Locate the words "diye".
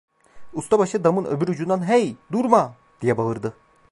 3.01-3.17